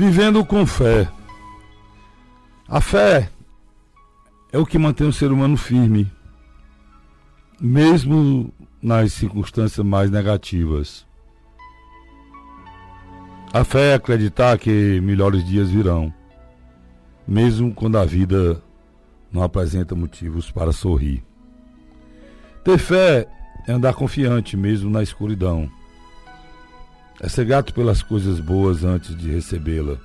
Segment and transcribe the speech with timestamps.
[0.00, 1.06] Vivendo com fé.
[2.66, 3.28] A fé
[4.50, 6.10] é o que mantém o ser humano firme,
[7.60, 8.50] mesmo
[8.80, 11.06] nas circunstâncias mais negativas.
[13.52, 16.10] A fé é acreditar que melhores dias virão,
[17.28, 18.62] mesmo quando a vida
[19.30, 21.22] não apresenta motivos para sorrir.
[22.64, 23.28] Ter fé
[23.68, 25.70] é andar confiante mesmo na escuridão.
[27.22, 29.98] É ser grato pelas coisas boas antes de recebê-la.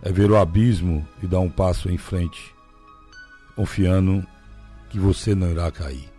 [0.00, 2.54] É ver o abismo e dar um passo em frente,
[3.54, 4.26] confiando
[4.88, 6.10] que você não irá cair.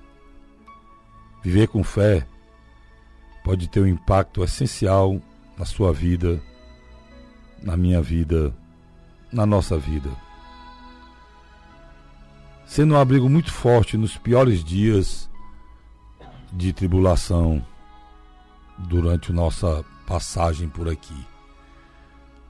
[1.42, 2.26] Viver com fé
[3.44, 5.20] pode ter um impacto essencial
[5.58, 6.40] na sua vida,
[7.64, 8.56] na minha vida,
[9.32, 10.10] na nossa vida.
[12.68, 15.28] Sendo um abrigo muito forte nos piores dias
[16.52, 17.66] de tribulação
[18.78, 21.26] durante nossa passagem por aqui.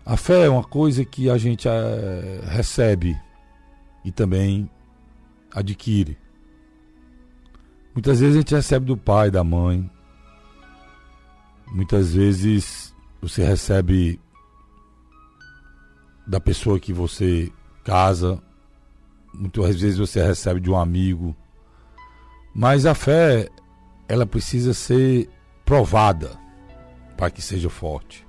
[0.06, 3.18] A fé é uma coisa que a gente é, recebe
[4.04, 4.70] e também
[5.52, 6.18] adquire.
[7.94, 9.90] Muitas vezes a gente recebe do pai, da mãe.
[11.72, 14.20] Muitas vezes você recebe
[16.28, 17.52] da pessoa que você
[17.84, 18.42] casa.
[19.34, 21.36] Muitas vezes você recebe de um amigo.
[22.54, 23.48] Mas a fé,
[24.08, 25.30] ela precisa ser
[25.66, 26.32] provada
[27.18, 28.26] para que seja forte.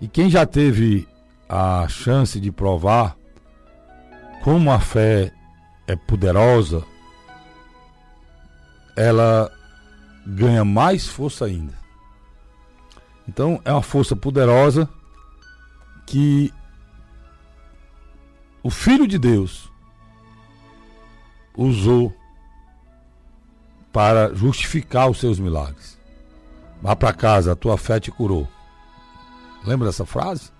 [0.00, 1.08] E quem já teve
[1.48, 3.16] a chance de provar
[4.42, 5.32] como a fé
[5.86, 6.84] é poderosa,
[8.96, 9.50] ela
[10.26, 11.74] ganha mais força ainda.
[13.28, 14.88] Então é uma força poderosa
[16.06, 16.52] que
[18.62, 19.70] o Filho de Deus
[21.56, 22.14] usou
[23.92, 25.98] para justificar os seus milagres.
[26.86, 28.46] Vá para casa, a tua fé te curou.
[29.64, 30.52] Lembra dessa frase?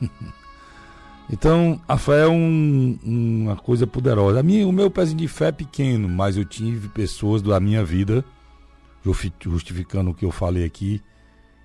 [1.28, 4.38] então, a fé é um, uma coisa poderosa.
[4.38, 7.84] A minha, o meu pezinho de fé é pequeno, mas eu tive pessoas da minha
[7.84, 8.24] vida,
[9.40, 11.02] justificando o que eu falei aqui,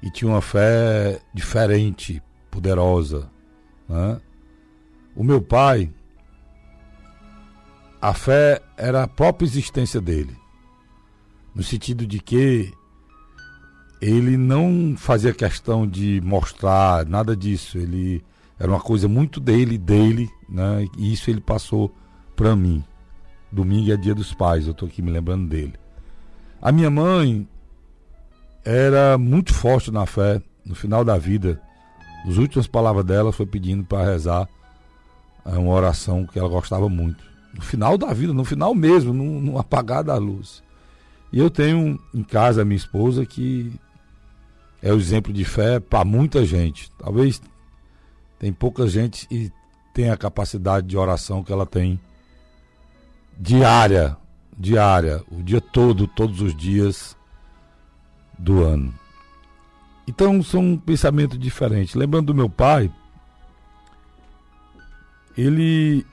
[0.02, 3.30] e tinha uma fé diferente, poderosa.
[3.88, 4.20] Né?
[5.16, 5.94] O meu pai,
[8.02, 10.36] a fé era a própria existência dele,
[11.54, 12.74] no sentido de que
[14.08, 17.80] ele não fazia questão de mostrar nada disso.
[17.80, 18.24] Ele
[18.60, 20.88] era uma coisa muito dele, dele, né?
[20.96, 21.92] E isso ele passou
[22.36, 22.84] para mim.
[23.52, 25.74] Domingo é dia dos pais, eu tô aqui me lembrando dele.
[26.62, 27.48] A minha mãe
[28.64, 30.40] era muito forte na fé.
[30.64, 31.60] No final da vida,
[32.28, 34.48] as últimas palavras dela foi pedindo para rezar
[35.46, 37.24] é, uma oração que ela gostava muito.
[37.56, 40.64] No final da vida, no final mesmo, no, no apagar da luz.
[41.34, 43.74] E eu tenho em casa a minha esposa que
[44.82, 46.92] é o exemplo de fé para muita gente.
[46.98, 47.42] Talvez
[48.40, 49.52] tem pouca gente e
[49.94, 52.00] tem a capacidade de oração que ela tem
[53.38, 54.18] diária,
[54.58, 57.18] diária, o dia todo, todos os dias
[58.38, 58.94] do ano.
[60.08, 61.98] Então são um pensamento diferente.
[61.98, 62.92] Lembrando do meu pai,
[65.38, 66.06] ele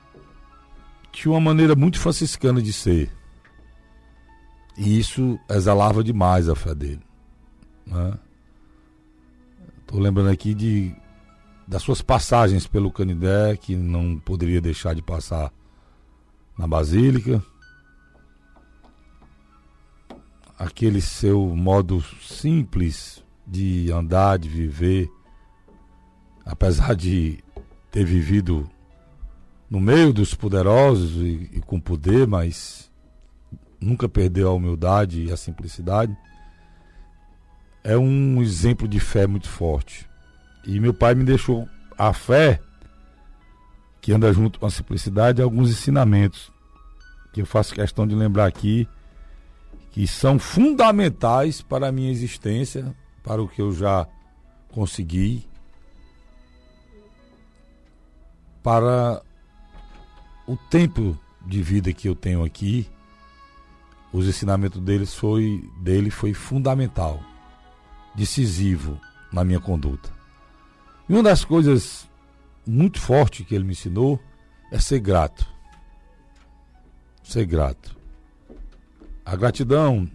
[1.11, 3.11] tinha uma maneira muito franciscana de ser.
[4.75, 7.01] E isso exalava demais a fé dele.
[7.85, 8.13] Né?
[9.93, 10.91] Estou lembrando aqui de
[11.67, 15.53] das suas passagens pelo Canidé, que não poderia deixar de passar
[16.57, 17.43] na Basílica.
[20.57, 25.07] Aquele seu modo simples de andar, de viver,
[26.43, 27.43] apesar de
[27.91, 28.67] ter vivido
[29.69, 32.91] no meio dos poderosos e, e com poder, mas
[33.79, 36.17] nunca perdeu a humildade e a simplicidade
[37.83, 40.09] é um exemplo de fé muito forte.
[40.65, 41.67] E meu pai me deixou
[41.97, 42.61] a fé,
[43.99, 46.51] que anda junto com a simplicidade, alguns ensinamentos
[47.33, 48.87] que eu faço questão de lembrar aqui,
[49.91, 54.07] que são fundamentais para a minha existência, para o que eu já
[54.69, 55.47] consegui,
[58.61, 59.21] para
[60.47, 62.87] o tempo de vida que eu tenho aqui.
[64.11, 67.32] Os ensinamentos deles foi, dele foi fundamental
[68.15, 68.99] decisivo
[69.31, 70.09] na minha conduta.
[71.07, 72.09] E uma das coisas
[72.65, 74.19] muito fortes que ele me ensinou
[74.71, 75.45] é ser grato.
[77.23, 77.95] Ser grato.
[79.25, 80.09] A gratidão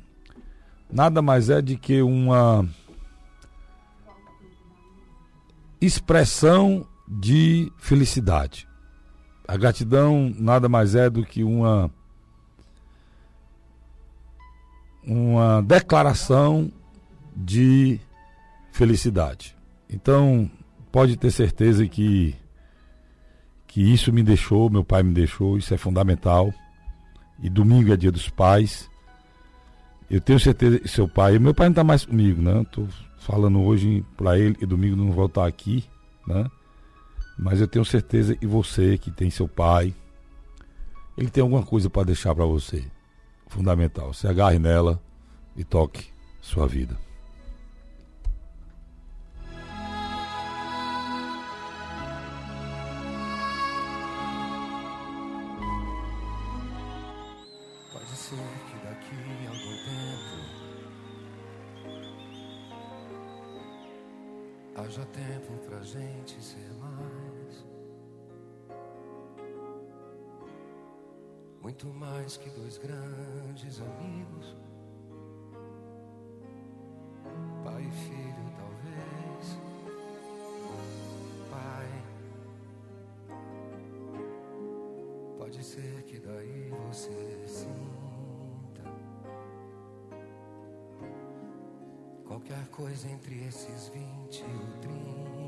[0.90, 2.66] nada mais é de que uma
[5.80, 8.68] expressão de felicidade.
[9.46, 11.90] A gratidão nada mais é do que uma
[15.02, 16.70] uma declaração
[17.38, 18.00] de
[18.72, 19.56] felicidade.
[19.88, 20.50] Então,
[20.90, 22.34] pode ter certeza que
[23.66, 26.52] que isso me deixou, meu pai me deixou, isso é fundamental.
[27.40, 28.90] E domingo é dia dos pais.
[30.10, 32.62] Eu tenho certeza que seu pai, meu pai não está mais comigo, né?
[32.62, 32.88] Estou
[33.18, 35.84] falando hoje para ele e domingo não vou estar aqui,
[36.26, 36.50] né?
[37.38, 39.94] Mas eu tenho certeza que você que tem seu pai,
[41.16, 42.82] ele tem alguma coisa para deixar para você.
[43.48, 44.14] Fundamental.
[44.14, 45.00] Se agarre nela
[45.54, 46.06] e toque
[46.40, 46.96] sua vida.
[71.68, 74.56] Muito mais que dois grandes amigos.
[77.62, 79.58] Pai e filho, talvez.
[81.50, 81.88] Pai.
[85.36, 88.90] Pode ser que daí você sinta.
[92.26, 95.47] Qualquer coisa entre esses vinte e o trinta.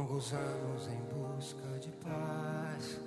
[0.00, 2.98] Longos anos em busca de paz.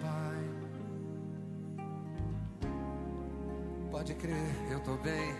[0.00, 0.40] Pai,
[3.90, 4.32] pode crer,
[4.70, 5.34] eu tô bem.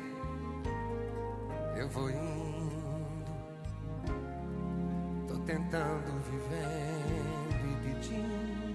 [1.78, 2.84] Eu vou indo.
[5.26, 8.73] Tô tentando vivendo e pedindo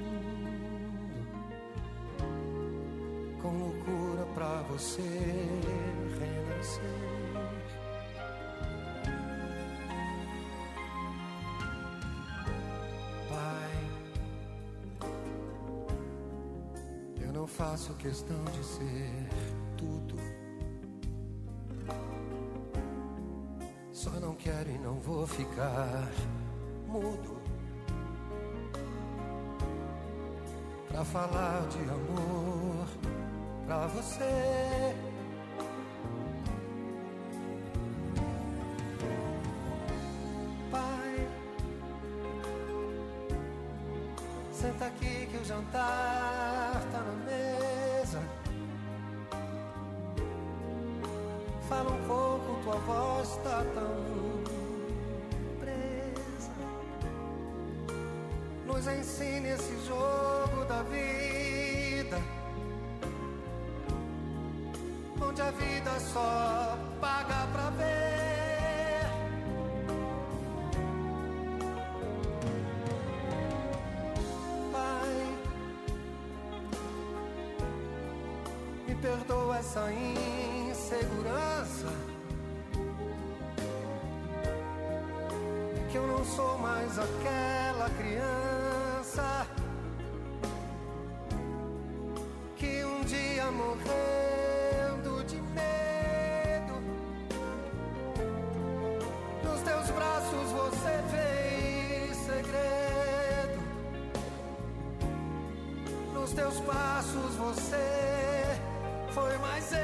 [3.50, 5.02] com loucura pra você
[6.20, 6.84] renascer.
[13.30, 13.72] Pai,
[17.22, 19.28] eu não faço questão de ser
[19.78, 20.16] tudo.
[23.92, 26.08] Só não quero e não vou ficar
[26.88, 27.40] mudo
[30.88, 33.19] pra falar de amor
[33.70, 34.96] pra você.
[40.72, 41.28] Pai,
[44.52, 48.20] senta aqui que o jantar tá na mesa.
[51.70, 54.44] Fala um pouco, tua voz tá tão
[55.60, 56.52] presa.
[58.66, 62.39] Nos ensine esse jogo da vida.
[65.30, 69.06] Onde a vida só paga pra ver.
[74.72, 75.38] Pai,
[78.88, 81.94] me perdoa essa insegurança.
[85.92, 89.46] Que eu não sou mais aquela criança
[92.58, 94.19] que um dia morrendo
[106.30, 108.60] Nos teus passos você
[109.10, 109.80] foi mais eu.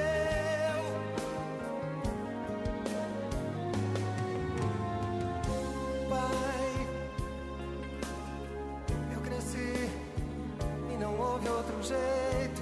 [6.08, 6.88] Pai,
[9.12, 9.90] eu cresci
[10.94, 12.62] e não houve outro jeito.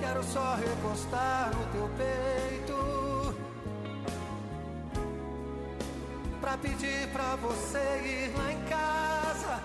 [0.00, 2.79] Quero só recostar no teu peito
[6.50, 9.62] pra pedir pra você ir lá em casa.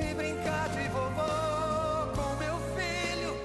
[0.00, 3.36] E brincar de vovô com meu filho.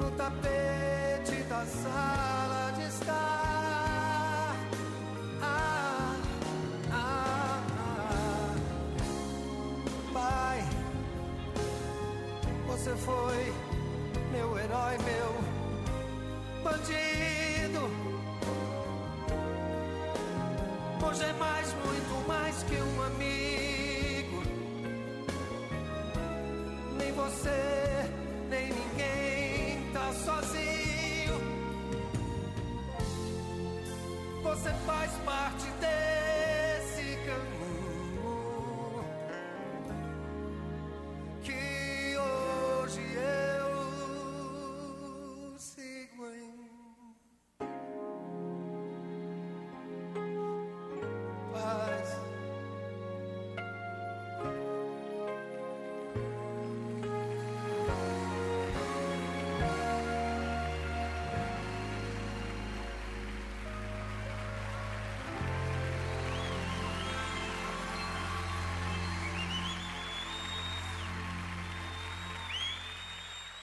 [0.00, 0.65] No tapete
[21.16, 24.42] Deus é mais, muito mais que um amigo.
[26.98, 28.10] Nem você,
[28.50, 31.40] nem ninguém tá sozinho.
[34.42, 35.85] Você faz parte dele.